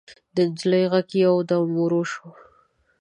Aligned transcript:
د 0.35 0.37
نجلۍ 0.49 0.83
غږ 0.91 1.09
يودم 1.23 1.67
ورو 1.81 2.01
شو. 2.11 2.27